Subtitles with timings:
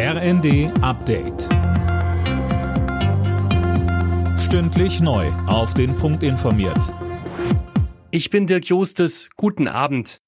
[0.00, 1.48] RND Update.
[4.38, 5.26] Stündlich neu.
[5.48, 6.94] Auf den Punkt informiert.
[8.12, 9.28] Ich bin Dirk Jostes.
[9.36, 10.20] Guten Abend.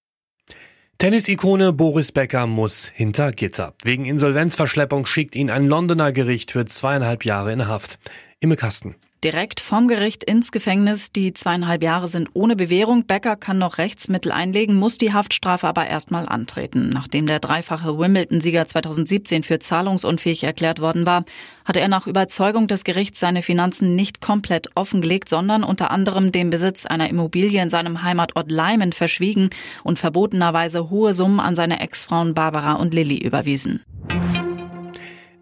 [0.98, 3.74] Tennisikone Boris Becker muss hinter Gitter.
[3.84, 8.00] Wegen Insolvenzverschleppung schickt ihn ein Londoner Gericht für zweieinhalb Jahre in Haft.
[8.40, 11.12] Imme Kasten direkt vom Gericht ins Gefängnis.
[11.12, 13.04] Die zweieinhalb Jahre sind ohne Bewährung.
[13.04, 16.88] Becker kann noch Rechtsmittel einlegen, muss die Haftstrafe aber erstmal antreten.
[16.90, 21.24] Nachdem der dreifache Wimbledon-Sieger 2017 für zahlungsunfähig erklärt worden war,
[21.64, 26.50] hatte er nach Überzeugung des Gerichts seine Finanzen nicht komplett offengelegt, sondern unter anderem den
[26.50, 29.50] Besitz einer Immobilie in seinem Heimatort Leimen verschwiegen
[29.84, 33.84] und verbotenerweise hohe Summen an seine Ex-Frauen Barbara und Lilly überwiesen.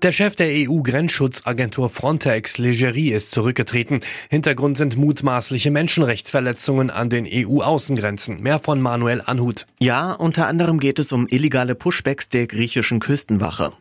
[0.02, 3.98] Der Chef der EU-Grenzschutzagentur Frontex, Legerie, ist zurückgetreten.
[4.30, 8.41] Hintergrund sind mutmaßliche Menschenrechtsverletzungen an den EU-Außengrenzen.
[8.41, 9.66] Mehr von Manuel Anhut.
[9.80, 13.73] Ja, unter anderem geht es um illegale Pushbacks der griechischen Küstenwache.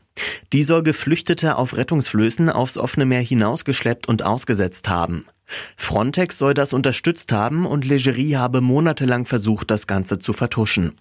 [0.53, 5.27] Die soll Geflüchtete auf Rettungsflößen aufs offene Meer hinausgeschleppt und ausgesetzt haben.
[5.75, 10.93] Frontex soll das unterstützt haben und Legerie habe monatelang versucht, das Ganze zu vertuschen.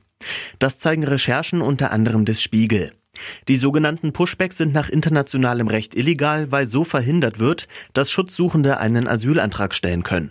[0.59, 2.93] Das zeigen Recherchen unter anderem des Spiegel.
[3.49, 9.07] Die sogenannten Pushbacks sind nach internationalem Recht illegal, weil so verhindert wird, dass Schutzsuchende einen
[9.09, 10.31] Asylantrag stellen können.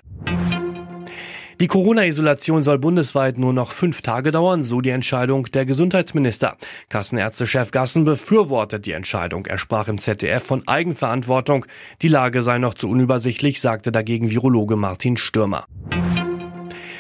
[1.62, 6.58] Die Corona-Isolation soll bundesweit nur noch fünf Tage dauern, so die Entscheidung der Gesundheitsminister.
[6.90, 9.46] Kassenärztechef Gassen befürwortet die Entscheidung.
[9.46, 11.66] Er sprach im ZDF von Eigenverantwortung.
[12.02, 15.66] Die Lage sei noch zu unübersichtlich, sagte dagegen Virologe Martin Stürmer.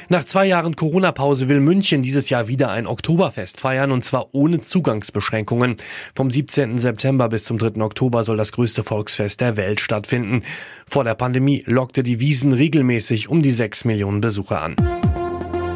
[0.10, 4.60] Nach zwei Jahren Corona-Pause will München dieses Jahr wieder ein Oktoberfest feiern und zwar ohne
[4.60, 5.78] Zugangsbeschränkungen.
[6.14, 6.78] Vom 17.
[6.78, 7.82] September bis zum 3.
[7.82, 10.44] Oktober soll das größte Volksfest der Welt stattfinden.
[10.86, 14.76] Vor der Pandemie lockte die Wiesen regelmäßig um die 6 Millionen Besucher an.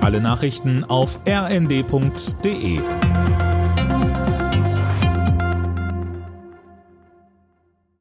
[0.02, 2.80] Alle Nachrichten auf rnd.de